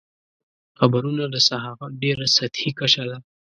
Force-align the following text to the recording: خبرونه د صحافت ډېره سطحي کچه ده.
خبرونه 0.79 1.23
د 1.33 1.35
صحافت 1.47 1.91
ډېره 2.03 2.25
سطحي 2.35 2.71
کچه 2.79 3.03
ده. 3.09 3.17